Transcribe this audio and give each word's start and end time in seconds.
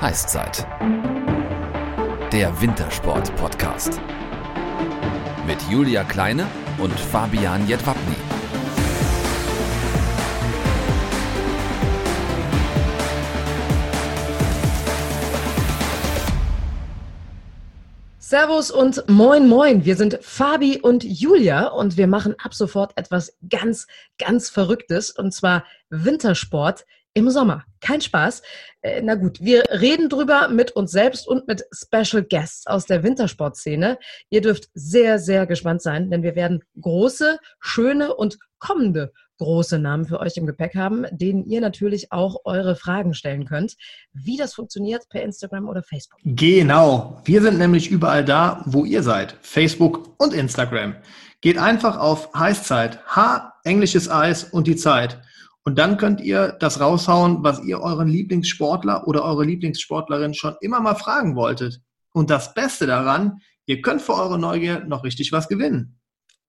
Heißzeit. 0.00 0.64
Der 2.32 2.60
Wintersport-Podcast. 2.60 4.00
Mit 5.44 5.60
Julia 5.68 6.04
Kleine 6.04 6.46
und 6.78 6.92
Fabian 6.92 7.66
Jedwabny. 7.66 8.14
Servus 18.20 18.70
und 18.70 19.02
moin 19.08 19.48
moin. 19.48 19.84
Wir 19.84 19.96
sind 19.96 20.20
Fabi 20.22 20.80
und 20.80 21.02
Julia 21.02 21.66
und 21.68 21.96
wir 21.96 22.06
machen 22.06 22.36
ab 22.40 22.54
sofort 22.54 22.92
etwas 22.96 23.36
ganz, 23.50 23.88
ganz 24.18 24.48
Verrücktes 24.48 25.10
und 25.10 25.32
zwar 25.34 25.64
Wintersport 25.90 26.84
im 27.18 27.30
Sommer. 27.30 27.64
Kein 27.80 28.00
Spaß. 28.00 28.42
Äh, 28.82 29.02
na 29.02 29.14
gut, 29.14 29.40
wir 29.40 29.64
reden 29.70 30.08
drüber 30.08 30.48
mit 30.48 30.72
uns 30.72 30.92
selbst 30.92 31.28
und 31.28 31.46
mit 31.46 31.64
Special 31.72 32.22
Guests 32.22 32.66
aus 32.66 32.86
der 32.86 33.02
Wintersportszene. 33.02 33.98
Ihr 34.30 34.40
dürft 34.40 34.68
sehr, 34.74 35.18
sehr 35.18 35.46
gespannt 35.46 35.82
sein, 35.82 36.10
denn 36.10 36.22
wir 36.22 36.34
werden 36.34 36.64
große, 36.80 37.38
schöne 37.60 38.14
und 38.14 38.38
kommende 38.58 39.12
große 39.38 39.78
Namen 39.78 40.04
für 40.04 40.20
euch 40.20 40.36
im 40.36 40.46
Gepäck 40.46 40.74
haben, 40.74 41.06
denen 41.10 41.44
ihr 41.46 41.60
natürlich 41.60 42.12
auch 42.12 42.40
eure 42.44 42.76
Fragen 42.76 43.14
stellen 43.14 43.46
könnt. 43.46 43.76
Wie 44.12 44.36
das 44.36 44.54
funktioniert 44.54 45.08
per 45.08 45.22
Instagram 45.22 45.68
oder 45.68 45.82
Facebook. 45.82 46.18
Genau. 46.24 47.20
Wir 47.24 47.40
sind 47.40 47.58
nämlich 47.58 47.90
überall 47.90 48.24
da, 48.24 48.62
wo 48.66 48.84
ihr 48.84 49.02
seid. 49.02 49.36
Facebook 49.40 50.14
und 50.18 50.34
Instagram. 50.34 50.96
Geht 51.40 51.56
einfach 51.56 51.98
auf 51.98 52.34
Heißzeit. 52.34 52.98
H, 53.06 53.54
englisches 53.64 54.10
Eis 54.10 54.44
und 54.44 54.66
die 54.66 54.76
Zeit. 54.76 55.18
Und 55.68 55.78
dann 55.78 55.98
könnt 55.98 56.22
ihr 56.22 56.56
das 56.60 56.80
raushauen, 56.80 57.44
was 57.44 57.62
ihr 57.62 57.80
euren 57.82 58.08
Lieblingssportler 58.08 59.06
oder 59.06 59.22
eure 59.22 59.44
Lieblingssportlerin 59.44 60.32
schon 60.32 60.54
immer 60.62 60.80
mal 60.80 60.94
fragen 60.94 61.36
wolltet. 61.36 61.82
Und 62.10 62.30
das 62.30 62.54
Beste 62.54 62.86
daran, 62.86 63.42
ihr 63.66 63.82
könnt 63.82 64.00
für 64.00 64.14
eure 64.14 64.38
Neugier 64.38 64.86
noch 64.86 65.04
richtig 65.04 65.30
was 65.30 65.46
gewinnen. 65.46 65.97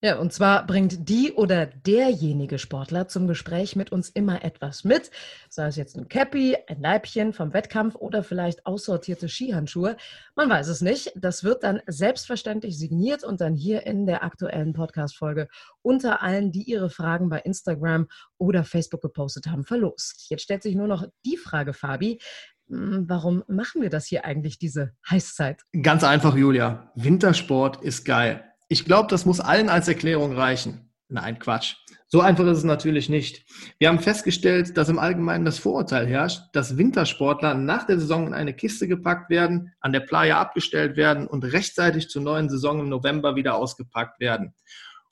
Ja, 0.02 0.18
und 0.18 0.32
zwar 0.32 0.66
bringt 0.66 1.10
die 1.10 1.32
oder 1.32 1.66
derjenige 1.66 2.58
Sportler 2.58 3.06
zum 3.08 3.26
Gespräch 3.28 3.76
mit 3.76 3.92
uns 3.92 4.08
immer 4.08 4.42
etwas 4.42 4.82
mit, 4.82 5.10
sei 5.50 5.66
es 5.66 5.76
jetzt 5.76 5.94
ein 5.94 6.08
Cappy, 6.08 6.56
ein 6.68 6.80
Leibchen 6.80 7.34
vom 7.34 7.52
Wettkampf 7.52 7.96
oder 7.96 8.22
vielleicht 8.22 8.64
aussortierte 8.64 9.28
Skihandschuhe. 9.28 9.98
Man 10.34 10.48
weiß 10.48 10.68
es 10.68 10.80
nicht. 10.80 11.12
Das 11.16 11.44
wird 11.44 11.64
dann 11.64 11.82
selbstverständlich 11.86 12.78
signiert 12.78 13.24
und 13.24 13.42
dann 13.42 13.54
hier 13.54 13.86
in 13.86 14.06
der 14.06 14.24
aktuellen 14.24 14.72
Podcast-Folge 14.72 15.48
unter 15.82 16.22
allen, 16.22 16.50
die 16.50 16.62
ihre 16.62 16.88
Fragen 16.88 17.28
bei 17.28 17.40
Instagram 17.40 18.08
oder 18.38 18.64
Facebook 18.64 19.02
gepostet 19.02 19.48
haben, 19.48 19.64
verlost. 19.64 20.30
Jetzt 20.30 20.44
stellt 20.44 20.62
sich 20.62 20.76
nur 20.76 20.88
noch 20.88 21.06
die 21.26 21.36
Frage, 21.36 21.74
Fabi, 21.74 22.22
hm, 22.68 23.04
warum 23.06 23.44
machen 23.48 23.82
wir 23.82 23.90
das 23.90 24.06
hier 24.06 24.24
eigentlich, 24.24 24.58
diese 24.58 24.94
Heißzeit? 25.10 25.60
Ganz 25.82 26.04
einfach, 26.04 26.36
Julia. 26.36 26.90
Wintersport 26.94 27.82
ist 27.82 28.06
geil. 28.06 28.49
Ich 28.72 28.84
glaube, 28.84 29.08
das 29.08 29.26
muss 29.26 29.40
allen 29.40 29.68
als 29.68 29.88
Erklärung 29.88 30.32
reichen. 30.32 30.92
Nein, 31.08 31.40
Quatsch. 31.40 31.74
So 32.06 32.20
einfach 32.20 32.46
ist 32.46 32.58
es 32.58 32.64
natürlich 32.64 33.08
nicht. 33.08 33.44
Wir 33.80 33.88
haben 33.88 33.98
festgestellt, 33.98 34.76
dass 34.76 34.88
im 34.88 35.00
Allgemeinen 35.00 35.44
das 35.44 35.58
Vorurteil 35.58 36.06
herrscht, 36.06 36.40
dass 36.52 36.78
Wintersportler 36.78 37.54
nach 37.54 37.84
der 37.84 37.98
Saison 37.98 38.28
in 38.28 38.32
eine 38.32 38.54
Kiste 38.54 38.86
gepackt 38.86 39.28
werden, 39.28 39.72
an 39.80 39.92
der 39.92 40.00
Playa 40.00 40.40
abgestellt 40.40 40.96
werden 40.96 41.26
und 41.26 41.42
rechtzeitig 41.42 42.10
zur 42.10 42.22
neuen 42.22 42.48
Saison 42.48 42.78
im 42.78 42.88
November 42.88 43.34
wieder 43.34 43.56
ausgepackt 43.56 44.20
werden. 44.20 44.54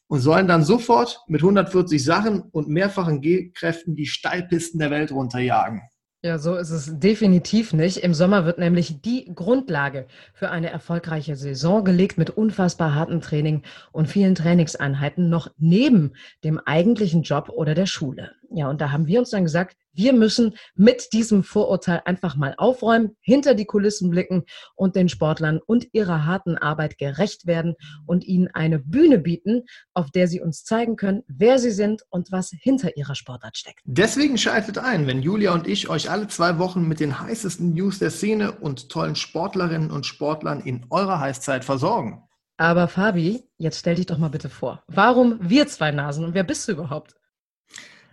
Und 0.06 0.20
sollen 0.20 0.46
dann 0.46 0.62
sofort 0.62 1.20
mit 1.26 1.42
140 1.42 2.02
Sachen 2.04 2.42
und 2.42 2.68
mehrfachen 2.68 3.20
G-Kräften 3.20 3.96
die 3.96 4.06
Steilpisten 4.06 4.78
der 4.78 4.92
Welt 4.92 5.10
runterjagen. 5.10 5.82
Ja, 6.20 6.36
so 6.38 6.56
ist 6.56 6.70
es 6.70 6.98
definitiv 6.98 7.72
nicht. 7.72 7.98
Im 7.98 8.12
Sommer 8.12 8.44
wird 8.44 8.58
nämlich 8.58 9.00
die 9.00 9.32
Grundlage 9.32 10.08
für 10.34 10.50
eine 10.50 10.68
erfolgreiche 10.68 11.36
Saison 11.36 11.84
gelegt 11.84 12.18
mit 12.18 12.30
unfassbar 12.30 12.92
hartem 12.96 13.20
Training 13.20 13.62
und 13.92 14.08
vielen 14.08 14.34
Trainingseinheiten 14.34 15.28
noch 15.28 15.52
neben 15.58 16.14
dem 16.42 16.58
eigentlichen 16.58 17.22
Job 17.22 17.50
oder 17.50 17.76
der 17.76 17.86
Schule. 17.86 18.32
Ja, 18.50 18.68
und 18.68 18.80
da 18.80 18.90
haben 18.90 19.06
wir 19.06 19.18
uns 19.18 19.30
dann 19.30 19.44
gesagt, 19.44 19.76
wir 19.92 20.12
müssen 20.12 20.54
mit 20.74 21.12
diesem 21.12 21.42
Vorurteil 21.42 22.02
einfach 22.04 22.36
mal 22.36 22.54
aufräumen, 22.56 23.16
hinter 23.20 23.54
die 23.54 23.64
Kulissen 23.64 24.10
blicken 24.10 24.44
und 24.76 24.96
den 24.96 25.08
Sportlern 25.08 25.58
und 25.66 25.88
ihrer 25.92 26.24
harten 26.24 26.56
Arbeit 26.56 26.98
gerecht 26.98 27.46
werden 27.46 27.74
und 28.06 28.24
ihnen 28.24 28.48
eine 28.48 28.78
Bühne 28.78 29.18
bieten, 29.18 29.64
auf 29.94 30.10
der 30.10 30.28
sie 30.28 30.40
uns 30.40 30.64
zeigen 30.64 30.96
können, 30.96 31.24
wer 31.26 31.58
sie 31.58 31.72
sind 31.72 32.02
und 32.10 32.30
was 32.30 32.50
hinter 32.50 32.96
ihrer 32.96 33.16
Sportart 33.16 33.56
steckt. 33.56 33.80
Deswegen 33.84 34.38
schaltet 34.38 34.78
ein, 34.78 35.06
wenn 35.06 35.20
Julia 35.20 35.52
und 35.52 35.66
ich 35.66 35.90
euch 35.90 36.10
alle 36.10 36.28
zwei 36.28 36.58
Wochen 36.58 36.86
mit 36.86 37.00
den 37.00 37.20
heißesten 37.20 37.74
News 37.74 37.98
der 37.98 38.10
Szene 38.10 38.52
und 38.52 38.88
tollen 38.88 39.16
Sportlerinnen 39.16 39.90
und 39.90 40.06
Sportlern 40.06 40.60
in 40.60 40.86
eurer 40.90 41.20
Heißzeit 41.20 41.64
versorgen. 41.64 42.22
Aber 42.56 42.88
Fabi, 42.88 43.44
jetzt 43.56 43.78
stell 43.78 43.94
dich 43.94 44.06
doch 44.06 44.18
mal 44.18 44.30
bitte 44.30 44.48
vor. 44.48 44.82
Warum 44.88 45.38
wir 45.40 45.68
zwei 45.68 45.92
Nasen 45.92 46.24
und 46.24 46.34
wer 46.34 46.42
bist 46.44 46.66
du 46.66 46.72
überhaupt? 46.72 47.17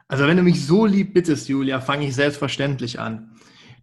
Also 0.07 0.27
wenn 0.27 0.37
du 0.37 0.43
mich 0.43 0.65
so 0.65 0.85
lieb 0.85 1.13
bittest, 1.13 1.49
Julia, 1.49 1.81
fange 1.81 2.07
ich 2.07 2.15
selbstverständlich 2.15 2.99
an. 2.99 3.35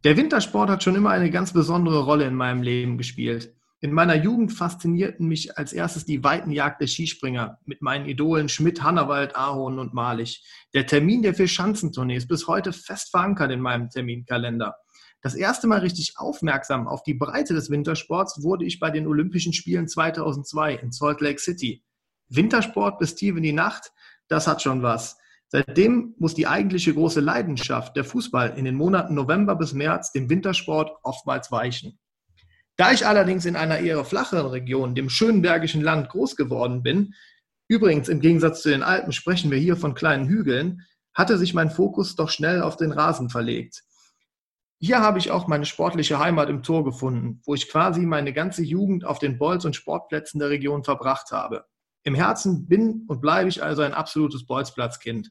Der 0.04 0.16
Wintersport 0.16 0.70
hat 0.70 0.82
schon 0.82 0.94
immer 0.94 1.10
eine 1.10 1.30
ganz 1.30 1.52
besondere 1.52 2.04
Rolle 2.04 2.26
in 2.26 2.34
meinem 2.34 2.62
Leben 2.62 2.96
gespielt. 2.96 3.54
In 3.80 3.92
meiner 3.92 4.14
Jugend 4.14 4.52
faszinierten 4.52 5.26
mich 5.26 5.58
als 5.58 5.72
erstes 5.72 6.04
die 6.04 6.22
Weitenjagd 6.22 6.80
der 6.80 6.86
Skispringer 6.86 7.58
mit 7.64 7.82
meinen 7.82 8.06
Idolen 8.06 8.48
Schmidt, 8.48 8.84
Hannawald, 8.84 9.34
Ahorn 9.34 9.80
und 9.80 9.92
Malich. 9.92 10.44
Der 10.72 10.86
Termin 10.86 11.22
der 11.22 11.34
vier 11.34 11.48
Schanzentournee 11.48 12.16
ist 12.16 12.28
bis 12.28 12.46
heute 12.46 12.72
fest 12.72 13.10
verankert 13.10 13.50
in 13.50 13.60
meinem 13.60 13.90
Terminkalender. 13.90 14.76
Das 15.20 15.34
erste 15.34 15.66
Mal 15.66 15.80
richtig 15.80 16.14
aufmerksam 16.16 16.86
auf 16.86 17.02
die 17.02 17.14
Breite 17.14 17.54
des 17.54 17.70
Wintersports 17.70 18.44
wurde 18.44 18.64
ich 18.64 18.78
bei 18.78 18.90
den 18.90 19.08
Olympischen 19.08 19.52
Spielen 19.52 19.88
2002 19.88 20.76
in 20.76 20.92
Salt 20.92 21.20
Lake 21.20 21.40
City. 21.40 21.82
Wintersport 22.28 23.00
bis 23.00 23.16
tief 23.16 23.36
in 23.36 23.42
die 23.42 23.52
Nacht, 23.52 23.90
das 24.28 24.46
hat 24.46 24.62
schon 24.62 24.82
was. 24.82 25.16
Seitdem 25.54 26.14
muss 26.16 26.34
die 26.34 26.46
eigentliche 26.46 26.94
große 26.94 27.20
Leidenschaft, 27.20 27.94
der 27.94 28.04
Fußball, 28.04 28.54
in 28.56 28.64
den 28.64 28.74
Monaten 28.74 29.14
November 29.14 29.54
bis 29.54 29.74
März 29.74 30.10
dem 30.10 30.30
Wintersport 30.30 30.90
oftmals 31.02 31.52
weichen. 31.52 31.98
Da 32.76 32.90
ich 32.90 33.06
allerdings 33.06 33.44
in 33.44 33.54
einer 33.54 33.78
eher 33.78 34.02
flacheren 34.06 34.46
Region, 34.46 34.94
dem 34.94 35.10
schönen 35.10 35.42
Bergischen 35.42 35.82
Land, 35.82 36.08
groß 36.08 36.36
geworden 36.36 36.82
bin, 36.82 37.12
übrigens 37.68 38.08
im 38.08 38.20
Gegensatz 38.20 38.62
zu 38.62 38.70
den 38.70 38.82
Alpen 38.82 39.12
sprechen 39.12 39.50
wir 39.50 39.58
hier 39.58 39.76
von 39.76 39.92
kleinen 39.92 40.26
Hügeln, 40.26 40.86
hatte 41.12 41.36
sich 41.36 41.52
mein 41.52 41.68
Fokus 41.68 42.16
doch 42.16 42.30
schnell 42.30 42.62
auf 42.62 42.78
den 42.78 42.90
Rasen 42.90 43.28
verlegt. 43.28 43.82
Hier 44.78 45.00
habe 45.00 45.18
ich 45.18 45.30
auch 45.30 45.48
meine 45.48 45.66
sportliche 45.66 46.18
Heimat 46.18 46.48
im 46.48 46.62
Tor 46.62 46.82
gefunden, 46.82 47.42
wo 47.44 47.52
ich 47.52 47.68
quasi 47.68 48.06
meine 48.06 48.32
ganze 48.32 48.62
Jugend 48.62 49.04
auf 49.04 49.18
den 49.18 49.36
Bolz- 49.36 49.66
und 49.66 49.76
Sportplätzen 49.76 50.40
der 50.40 50.48
Region 50.48 50.82
verbracht 50.82 51.30
habe. 51.30 51.66
Im 52.04 52.14
Herzen 52.14 52.66
bin 52.66 53.04
und 53.08 53.20
bleibe 53.20 53.48
ich 53.48 53.62
also 53.62 53.82
ein 53.82 53.94
absolutes 53.94 54.46
Bolzplatzkind. 54.46 55.30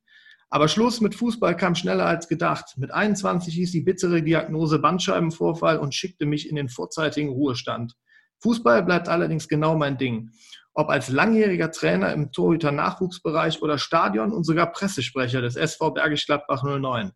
Aber 0.50 0.68
Schluss 0.68 1.00
mit 1.00 1.16
Fußball 1.16 1.56
kam 1.56 1.76
schneller 1.76 2.06
als 2.06 2.28
gedacht. 2.28 2.74
Mit 2.78 2.92
21 2.92 3.54
hieß 3.54 3.72
die 3.72 3.82
bittere 3.82 4.22
Diagnose 4.22 4.80
Bandscheibenvorfall 4.80 5.78
und 5.78 5.96
schickte 5.96 6.26
mich 6.26 6.50
in 6.50 6.58
den 6.58 6.68
vorzeitigen 6.68 7.30
Ruhestand. 7.30 7.96
Fußball 8.40 8.84
bleibt 8.84 9.08
allerdings 9.08 9.48
genau 9.48 9.78
mein 9.78 9.98
Ding. 9.98 10.32
Ob 10.74 10.90
als 10.90 11.10
langjähriger 11.10 11.72
Trainer 11.72 12.12
im 12.12 12.32
Torhüter-Nachwuchsbereich 12.32 13.62
oder 13.62 13.78
Stadion 13.78 14.34
und 14.34 14.44
sogar 14.44 14.72
Pressesprecher 14.72 15.42
des 15.42 15.56
SV 15.56 15.92
Bergisch 15.92 16.26
Gladbach 16.26 16.64
09. 16.64 17.12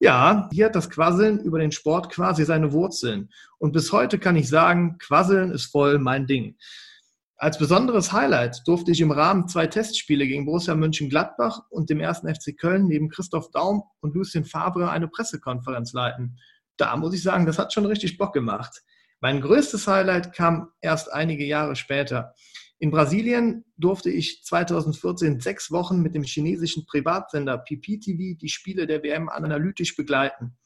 Ja, 0.00 0.48
hier 0.52 0.66
hat 0.66 0.76
das 0.76 0.90
Quasseln 0.90 1.40
über 1.40 1.58
den 1.58 1.72
Sport 1.72 2.10
quasi 2.10 2.44
seine 2.44 2.72
Wurzeln. 2.72 3.30
Und 3.58 3.72
bis 3.72 3.90
heute 3.90 4.20
kann 4.20 4.36
ich 4.36 4.48
sagen, 4.48 4.98
Quasseln 4.98 5.50
ist 5.50 5.66
voll 5.66 5.98
mein 5.98 6.26
Ding. 6.26 6.56
Als 7.40 7.56
besonderes 7.56 8.12
Highlight 8.12 8.66
durfte 8.66 8.90
ich 8.90 9.00
im 9.00 9.12
Rahmen 9.12 9.46
zwei 9.46 9.68
Testspiele 9.68 10.26
gegen 10.26 10.44
Borussia 10.44 10.74
Mönchengladbach 10.74 11.60
und 11.70 11.88
dem 11.88 12.00
ersten 12.00 12.26
FC 12.26 12.58
Köln 12.58 12.88
neben 12.88 13.10
Christoph 13.10 13.52
Daum 13.52 13.84
und 14.00 14.16
Lucien 14.16 14.44
Favre 14.44 14.90
eine 14.90 15.06
Pressekonferenz 15.06 15.92
leiten. 15.92 16.40
Da 16.78 16.96
muss 16.96 17.14
ich 17.14 17.22
sagen, 17.22 17.46
das 17.46 17.60
hat 17.60 17.72
schon 17.72 17.86
richtig 17.86 18.18
Bock 18.18 18.32
gemacht. 18.32 18.82
Mein 19.20 19.40
größtes 19.40 19.86
Highlight 19.86 20.32
kam 20.32 20.72
erst 20.80 21.12
einige 21.12 21.44
Jahre 21.44 21.76
später. 21.76 22.34
In 22.80 22.90
Brasilien 22.90 23.64
durfte 23.76 24.10
ich 24.10 24.42
2014 24.42 25.38
sechs 25.38 25.70
Wochen 25.70 26.02
mit 26.02 26.16
dem 26.16 26.24
chinesischen 26.24 26.86
Privatsender 26.86 27.58
PPTV 27.58 28.36
die 28.36 28.48
Spiele 28.48 28.88
der 28.88 29.04
WM 29.04 29.28
analytisch 29.28 29.94
begleiten. 29.94 30.56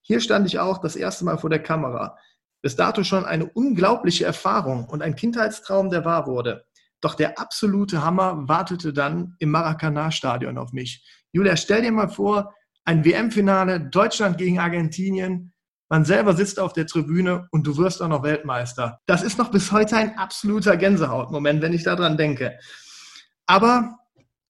Hier 0.00 0.20
stand 0.20 0.46
ich 0.46 0.58
auch 0.58 0.78
das 0.78 0.96
erste 0.96 1.26
Mal 1.26 1.36
vor 1.36 1.50
der 1.50 1.62
Kamera 1.62 2.16
bis 2.64 2.76
dato 2.76 3.04
schon 3.04 3.26
eine 3.26 3.44
unglaubliche 3.44 4.24
Erfahrung 4.24 4.86
und 4.86 5.02
ein 5.02 5.16
Kindheitstraum, 5.16 5.90
der 5.90 6.06
wahr 6.06 6.26
wurde. 6.26 6.64
Doch 7.02 7.14
der 7.14 7.38
absolute 7.38 8.02
Hammer 8.02 8.48
wartete 8.48 8.94
dann 8.94 9.36
im 9.38 9.50
Maracanã-Stadion 9.50 10.56
auf 10.56 10.72
mich. 10.72 11.04
Julia, 11.30 11.58
stell 11.58 11.82
dir 11.82 11.92
mal 11.92 12.08
vor, 12.08 12.54
ein 12.86 13.04
WM-Finale, 13.04 13.80
Deutschland 13.90 14.38
gegen 14.38 14.60
Argentinien. 14.60 15.52
Man 15.90 16.06
selber 16.06 16.32
sitzt 16.32 16.58
auf 16.58 16.72
der 16.72 16.86
Tribüne 16.86 17.48
und 17.50 17.66
du 17.66 17.76
wirst 17.76 18.00
auch 18.00 18.08
noch 18.08 18.22
Weltmeister. 18.22 18.98
Das 19.04 19.22
ist 19.22 19.36
noch 19.36 19.50
bis 19.50 19.70
heute 19.70 19.98
ein 19.98 20.16
absoluter 20.16 20.78
Gänsehautmoment, 20.78 21.60
wenn 21.60 21.74
ich 21.74 21.82
daran 21.82 22.16
denke. 22.16 22.58
Aber 23.44 23.98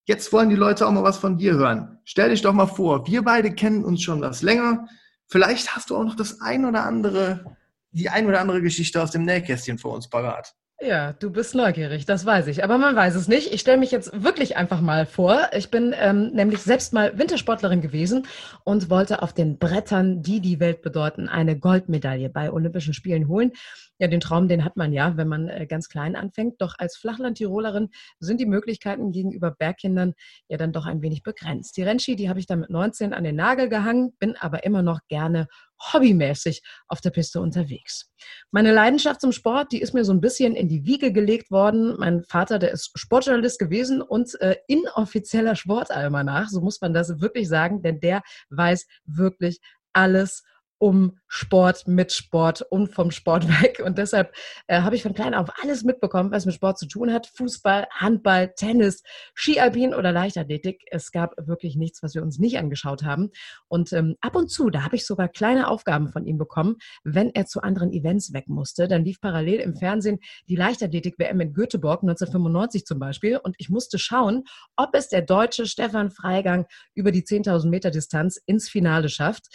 jetzt 0.05 0.33
wollen 0.33 0.51
die 0.51 0.55
Leute 0.55 0.87
auch 0.87 0.93
mal 0.93 1.03
was 1.03 1.19
von 1.19 1.37
dir 1.37 1.55
hören. 1.55 1.99
Stell 2.05 2.31
dich 2.31 2.43
doch 2.43 2.53
mal 2.53 2.69
vor, 2.69 3.09
wir 3.09 3.23
beide 3.23 3.53
kennen 3.53 3.85
uns 3.85 4.03
schon 4.03 4.21
was 4.21 4.43
länger. 4.43 4.87
Vielleicht 5.27 5.75
hast 5.75 5.91
du 5.91 5.97
auch 5.97 6.05
noch 6.05 6.15
das 6.15 6.41
ein 6.41 6.65
oder 6.65 6.85
andere 6.85 7.57
die 7.95 8.09
ein 8.11 8.27
oder 8.27 8.41
andere 8.41 8.61
Geschichte 8.61 9.03
aus 9.03 9.11
dem 9.11 9.25
Nähkästchen 9.25 9.79
vor 9.79 9.95
uns 9.95 10.09
parat. 10.09 10.55
Ja, 10.81 11.13
du 11.13 11.31
bist 11.31 11.55
neugierig, 11.55 12.05
das 12.05 12.27
weiß 12.27 12.49
ich. 12.49 12.65
Aber 12.65 12.79
man 12.79 12.97
weiß 12.97 13.15
es 13.15 13.29
nicht. 13.29 13.55
Ich 13.55 13.61
stelle 13.61 13.79
mich 13.79 13.93
jetzt 13.93 14.25
wirklich 14.25 14.57
einfach 14.57 14.81
mal 14.81 15.07
vor. 15.07 15.49
Ich 15.57 15.71
bin 15.71 15.95
ähm, 15.97 16.33
nämlich 16.33 16.59
selbst 16.59 16.93
mal 16.93 17.17
Wintersportlerin 17.17 17.81
gewesen 17.81 18.27
und 18.65 18.91
wollte 18.91 19.23
auf 19.23 19.33
den 19.33 19.59
Brettern, 19.59 20.21
die 20.21 20.41
die 20.41 20.59
Welt 20.59 20.83
bedeuten, 20.83 21.29
eine 21.29 21.59
Goldmedaille 21.59 22.29
bei 22.29 22.53
Olympischen 22.53 22.93
Spielen 22.93 23.29
holen. 23.29 23.53
Ja, 23.99 24.09
den 24.09 24.19
Traum, 24.19 24.49
den 24.49 24.65
hat 24.65 24.77
man 24.77 24.93
ja, 24.93 25.17
wenn 25.17 25.29
man 25.29 25.49
äh, 25.49 25.67
ganz 25.67 25.89
klein 25.89 26.17
anfängt. 26.17 26.61
Doch 26.61 26.75
als 26.77 26.97
Flachland-Tirolerin 26.97 27.91
sind 28.19 28.41
die 28.41 28.47
Möglichkeiten 28.47 29.13
gegenüber 29.13 29.53
Bergkindern 29.53 30.15
ja 30.49 30.59
dann 30.59 30.73
doch 30.73 30.87
ein 30.87 31.01
wenig 31.01 31.23
begrenzt. 31.23 31.77
Die 31.77 31.85
Rennski, 31.85 32.17
die 32.17 32.29
habe 32.29 32.41
ich 32.41 32.47
dann 32.47 32.61
mit 32.61 32.71
19 32.71 33.15
an 33.15 33.23
den 33.23 33.37
Nagel 33.37 33.69
gehangen, 33.69 34.17
bin 34.19 34.37
aber 34.37 34.65
immer 34.65 34.83
noch 34.83 35.01
gerne 35.09 35.47
hobbymäßig 35.93 36.63
auf 36.89 37.01
der 37.01 37.11
Piste 37.11 37.41
unterwegs. 37.41 38.11
Meine 38.51 38.73
Leidenschaft 38.73 39.21
zum 39.21 39.33
Sport, 39.33 39.73
die 39.73 39.81
ist 39.81 39.95
mir 39.95 40.05
so 40.05 40.13
ein 40.13 40.21
bisschen 40.21 40.55
in 40.55 40.69
die 40.69 40.85
Wiege 40.85 41.13
gelegt 41.13 41.51
worden. 41.51 41.97
Mein 41.99 42.25
Vater, 42.25 42.59
der 42.59 42.73
ist 42.73 42.91
Sportjournalist 42.95 43.59
gewesen 43.59 44.01
und 44.01 44.41
äh, 44.41 44.57
inoffizieller 44.67 45.57
Sportalmanach, 45.57 46.49
so 46.49 46.61
muss 46.61 46.81
man 46.81 46.95
das 46.95 47.21
wirklich 47.21 47.49
sagen, 47.49 47.83
denn 47.83 48.01
der 48.01 48.23
weiß 48.51 48.87
wirklich 49.05 49.61
alles 49.93 50.43
um 50.85 51.19
Sport, 51.29 51.89
mit 51.89 52.13
Sport 52.13 52.61
und 52.61 52.93
vom 52.93 53.11
Sport 53.11 53.49
weg. 53.63 53.81
Und 53.83 53.97
deshalb 53.97 54.35
äh, 54.67 54.83
habe 54.83 54.97
ich 54.97 55.03
von 55.03 55.15
klein 55.15 55.33
auf 55.33 55.49
alles 55.63 55.83
mitbekommen, 55.83 56.31
was 56.31 56.45
mit 56.45 56.55
Sport 56.55 56.79
zu 56.79 56.87
tun 56.87 57.11
hat. 57.11 57.27
Fußball, 57.27 57.87
Handball, 57.91 58.53
Tennis, 58.55 59.03
Skialpin 59.35 59.95
oder 59.95 60.13
Leichtathletik. 60.13 60.83
Es 60.91 61.11
gab 61.11 61.33
wirklich 61.39 61.77
nichts, 61.77 62.03
was 62.03 62.15
wir 62.15 62.23
uns 62.23 62.39
nicht 62.39 62.59
angeschaut 62.59 63.03
haben. 63.03 63.31
Und 63.67 63.95
ähm, 63.95 64.17
ab 64.21 64.37
und 64.37 64.51
zu, 64.51 64.69
da 64.69 64.83
habe 64.83 64.97
ich 64.97 65.07
sogar 65.07 65.29
kleine 65.29 65.69
Aufgaben 65.69 66.11
von 66.11 66.27
ihm 66.27 66.37
bekommen, 66.37 66.77
wenn 67.03 67.31
er 67.31 67.47
zu 67.47 67.63
anderen 67.63 67.91
Events 67.91 68.35
weg 68.35 68.49
musste. 68.49 68.87
Dann 68.87 69.07
lief 69.07 69.23
parallel 69.23 69.61
im 69.61 69.77
Fernsehen 69.77 70.19
die 70.51 70.57
Leichtathletik-WM 70.57 71.41
in 71.41 71.55
Göteborg 71.55 72.03
1995 72.03 72.85
zum 72.85 72.99
Beispiel. 72.99 73.39
Und 73.39 73.55
ich 73.57 73.71
musste 73.71 73.99
schauen, 73.99 74.45
ob 74.77 74.91
es 74.93 75.09
der 75.09 75.23
deutsche 75.23 75.65
Stefan 75.65 76.11
Freigang 76.11 76.67
über 76.95 77.11
die 77.11 77.23
10.000 77.23 77.71
Meter 77.71 77.91
Distanz 77.91 78.37
ins 78.45 78.69
Finale 78.69 79.09
schafft. 79.09 79.47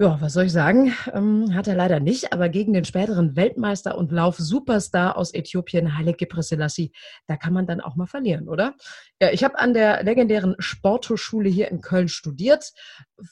Ja, 0.00 0.16
was 0.20 0.34
soll 0.34 0.44
ich 0.44 0.52
sagen? 0.52 0.94
Ähm, 1.12 1.56
hat 1.56 1.66
er 1.66 1.74
leider 1.74 1.98
nicht, 1.98 2.32
aber 2.32 2.48
gegen 2.48 2.72
den 2.72 2.84
späteren 2.84 3.34
Weltmeister 3.34 3.98
und 3.98 4.12
Lauf-Superstar 4.12 5.16
aus 5.16 5.34
Äthiopien, 5.34 5.98
Haile 5.98 6.14
Gebrselassie, 6.14 6.92
da 7.26 7.36
kann 7.36 7.52
man 7.52 7.66
dann 7.66 7.80
auch 7.80 7.96
mal 7.96 8.06
verlieren, 8.06 8.48
oder? 8.48 8.76
Ja, 9.20 9.32
ich 9.32 9.42
habe 9.42 9.58
an 9.58 9.74
der 9.74 10.04
legendären 10.04 10.54
Sporthochschule 10.60 11.48
hier 11.48 11.68
in 11.72 11.80
Köln 11.80 12.06
studiert. 12.06 12.72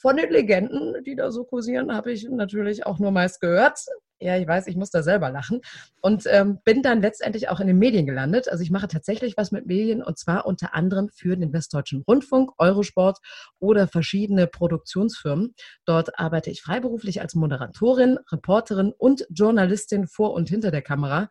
Von 0.01 0.17
den 0.17 0.29
Legenden, 0.29 1.01
die 1.05 1.15
da 1.15 1.31
so 1.31 1.45
kursieren, 1.45 1.95
habe 1.95 2.11
ich 2.11 2.27
natürlich 2.29 2.85
auch 2.85 2.99
nur 2.99 3.11
meist 3.11 3.39
gehört. 3.39 3.79
Ja, 4.19 4.35
ich 4.37 4.47
weiß, 4.47 4.67
ich 4.67 4.75
muss 4.75 4.89
da 4.89 5.03
selber 5.03 5.29
lachen. 5.29 5.61
Und 6.01 6.23
ähm, 6.27 6.59
bin 6.63 6.81
dann 6.81 7.01
letztendlich 7.01 7.49
auch 7.49 7.59
in 7.59 7.67
den 7.67 7.77
Medien 7.77 8.05
gelandet. 8.05 8.49
Also 8.49 8.63
ich 8.63 8.71
mache 8.71 8.87
tatsächlich 8.87 9.37
was 9.37 9.51
mit 9.51 9.67
Medien 9.67 10.01
und 10.01 10.17
zwar 10.17 10.45
unter 10.45 10.73
anderem 10.73 11.09
für 11.09 11.37
den 11.37 11.53
Westdeutschen 11.53 12.03
Rundfunk, 12.07 12.51
Eurosport 12.57 13.19
oder 13.59 13.87
verschiedene 13.87 14.47
Produktionsfirmen. 14.47 15.53
Dort 15.85 16.19
arbeite 16.19 16.49
ich 16.49 16.61
freiberuflich 16.61 17.21
als 17.21 17.35
Moderatorin, 17.35 18.17
Reporterin 18.31 18.91
und 18.97 19.27
Journalistin 19.29 20.07
vor 20.07 20.33
und 20.33 20.49
hinter 20.49 20.71
der 20.71 20.81
Kamera. 20.81 21.29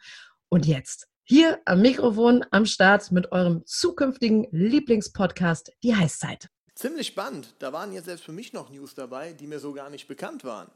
Und 0.48 0.66
jetzt 0.66 1.08
hier 1.24 1.58
am 1.64 1.82
Mikrofon 1.82 2.44
am 2.52 2.66
Start 2.66 3.10
mit 3.10 3.32
eurem 3.32 3.66
zukünftigen 3.66 4.46
Lieblingspodcast, 4.52 5.72
die 5.82 5.96
Heißzeit. 5.96 6.48
Ziemlich 6.76 7.08
spannend. 7.08 7.54
Da 7.58 7.72
waren 7.72 7.92
jetzt 7.92 8.04
selbst 8.04 8.24
für 8.24 8.32
mich 8.32 8.52
noch 8.52 8.70
News 8.70 8.94
dabei, 8.94 9.32
die 9.32 9.48
mir 9.48 9.58
so 9.58 9.72
gar 9.72 9.90
nicht 9.90 10.06
bekannt 10.06 10.44
waren. 10.44 10.70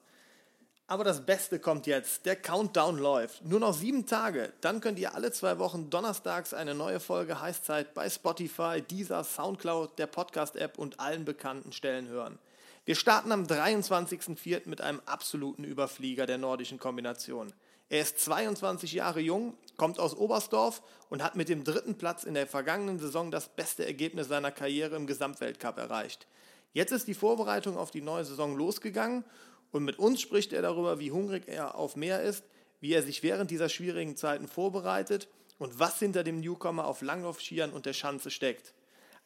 Aber 0.90 1.04
das 1.04 1.24
Beste 1.24 1.60
kommt 1.60 1.86
jetzt. 1.86 2.26
Der 2.26 2.34
Countdown 2.34 2.98
läuft. 2.98 3.44
Nur 3.44 3.60
noch 3.60 3.74
sieben 3.74 4.06
Tage. 4.06 4.52
Dann 4.60 4.80
könnt 4.80 4.98
ihr 4.98 5.14
alle 5.14 5.30
zwei 5.30 5.60
Wochen 5.60 5.88
donnerstags 5.88 6.52
eine 6.52 6.74
neue 6.74 6.98
Folge 6.98 7.40
Heißzeit 7.40 7.94
bei 7.94 8.10
Spotify, 8.10 8.82
Deezer, 8.82 9.22
Soundcloud, 9.22 10.00
der 10.00 10.08
Podcast-App 10.08 10.78
und 10.78 10.98
allen 10.98 11.24
bekannten 11.24 11.70
Stellen 11.70 12.08
hören. 12.08 12.40
Wir 12.86 12.96
starten 12.96 13.30
am 13.30 13.44
23.04. 13.44 14.62
mit 14.68 14.80
einem 14.80 15.00
absoluten 15.06 15.62
Überflieger 15.62 16.26
der 16.26 16.38
nordischen 16.38 16.80
Kombination. 16.80 17.52
Er 17.88 18.00
ist 18.00 18.18
22 18.18 18.92
Jahre 18.92 19.20
jung, 19.20 19.54
kommt 19.76 20.00
aus 20.00 20.16
Oberstdorf 20.16 20.82
und 21.08 21.22
hat 21.22 21.36
mit 21.36 21.48
dem 21.48 21.62
dritten 21.62 21.98
Platz 21.98 22.24
in 22.24 22.34
der 22.34 22.48
vergangenen 22.48 22.98
Saison 22.98 23.30
das 23.30 23.46
beste 23.46 23.86
Ergebnis 23.86 24.26
seiner 24.26 24.50
Karriere 24.50 24.96
im 24.96 25.06
Gesamtweltcup 25.06 25.78
erreicht. 25.78 26.26
Jetzt 26.72 26.92
ist 26.92 27.06
die 27.06 27.14
Vorbereitung 27.14 27.76
auf 27.76 27.92
die 27.92 28.02
neue 28.02 28.24
Saison 28.24 28.56
losgegangen 28.56 29.24
und 29.72 29.84
mit 29.84 29.98
uns 29.98 30.20
spricht 30.20 30.52
er 30.52 30.62
darüber, 30.62 30.98
wie 30.98 31.12
hungrig 31.12 31.44
er 31.46 31.74
auf 31.74 31.96
mehr 31.96 32.22
ist, 32.22 32.44
wie 32.80 32.92
er 32.92 33.02
sich 33.02 33.22
während 33.22 33.50
dieser 33.50 33.68
schwierigen 33.68 34.16
Zeiten 34.16 34.48
vorbereitet 34.48 35.28
und 35.58 35.78
was 35.78 35.98
hinter 35.98 36.24
dem 36.24 36.40
Newcomer 36.40 36.86
auf 36.86 37.02
Langlaufskiern 37.02 37.72
und 37.72 37.86
der 37.86 37.92
Schanze 37.92 38.30
steckt. 38.30 38.74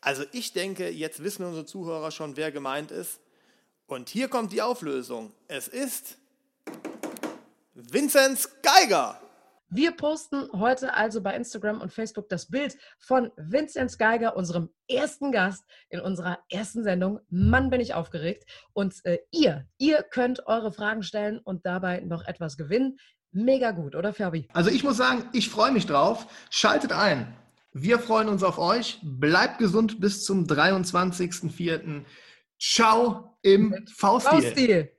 Also 0.01 0.25
ich 0.33 0.53
denke, 0.53 0.91
jetzt 0.91 1.23
wissen 1.23 1.47
unsere 1.47 1.65
Zuhörer 1.65 2.11
schon, 2.11 2.37
wer 2.37 2.53
gemeint 2.53 2.91
ist. 2.91 3.21
Und 3.87 4.09
hier 4.09 4.29
kommt 4.29 4.53
die 4.53 4.61
Auflösung. 4.61 5.33
Es 5.49 5.69
ist 5.69 6.19
Vinzenz 7.75 8.51
Geiger. 8.63 9.21
Wir 9.77 9.91
posten 9.91 10.49
heute 10.53 10.95
also 10.95 11.21
bei 11.21 11.35
Instagram 11.35 11.81
und 11.81 11.93
Facebook 11.93 12.29
das 12.29 12.47
Bild 12.49 12.77
von 13.01 13.33
Vinzenz 13.37 13.99
Geiger, 13.99 14.37
unserem 14.37 14.71
ersten 14.87 15.33
Gast 15.33 15.65
in 15.89 15.99
unserer 15.99 16.39
ersten 16.49 16.85
Sendung. 16.85 17.19
Mann, 17.29 17.71
bin 17.71 17.81
ich 17.81 17.93
aufgeregt. 17.93 18.45
Und 18.73 19.05
äh, 19.05 19.19
ihr, 19.33 19.67
ihr 19.79 20.05
könnt 20.05 20.47
eure 20.47 20.71
Fragen 20.71 21.03
stellen 21.03 21.41
und 21.41 21.67
dabei 21.67 21.99
noch 22.03 22.25
etwas 22.25 22.57
gewinnen. 22.57 22.99
Mega 23.33 23.73
gut, 23.73 23.97
oder 23.97 24.13
Fabi? 24.13 24.47
Also 24.53 24.71
ich 24.71 24.85
muss 24.85 24.97
sagen, 24.97 25.29
ich 25.33 25.51
freue 25.51 25.73
mich 25.73 25.87
drauf. 25.87 26.29
Schaltet 26.51 26.93
ein. 26.93 27.35
Wir 27.73 27.99
freuen 27.99 28.29
uns 28.29 28.45
auf 28.45 28.59
euch. 28.59 29.01
Bleibt 29.03 29.59
gesund 29.59 30.01
bis 30.01 30.23
zum 30.23 30.45
23.04. 30.45 32.05
Ciao 32.61 33.37
im 33.43 33.75
V-Stil. 33.93 34.93